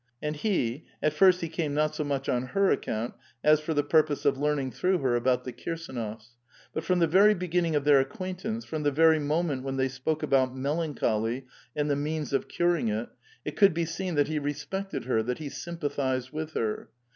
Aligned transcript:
And 0.19 0.35
he, 0.35 0.87
at 1.03 1.13
first 1.13 1.41
he 1.41 1.47
came 1.47 1.75
not 1.75 1.93
so 1.93 2.03
much 2.03 2.27
on 2.27 2.47
her 2.57 2.71
account 2.71 3.13
as 3.43 3.59
for 3.59 3.75
the 3.75 3.83
purpose 3.83 4.25
of 4.25 4.35
learning 4.35 4.71
through 4.71 4.97
her 4.97 5.15
about 5.15 5.43
the 5.43 5.53
Kirsdnofs; 5.53 6.29
but 6.73 6.83
from 6.83 6.97
the 6.97 7.05
very 7.05 7.35
beginning 7.35 7.75
of 7.75 7.83
their 7.83 7.99
acquaintance, 7.99 8.65
from 8.65 8.81
the 8.81 8.89
very 8.89 9.19
moment 9.19 9.61
when 9.61 9.77
they 9.77 9.89
spoke 9.89 10.23
about 10.23 10.55
melancholy 10.55 11.45
and 11.75 11.87
the 11.87 11.95
means 11.95 12.33
of 12.33 12.47
curing 12.47 12.87
it, 12.87 13.09
it 13.45 13.55
could 13.55 13.75
be 13.75 13.85
seen 13.85 14.15
that 14.15 14.27
he 14.27 14.39
respected 14.39 15.05
her, 15.05 15.21
that 15.21 15.37
he 15.37 15.49
sympathized 15.49 16.31
with 16.31 16.53
her. 16.53 16.89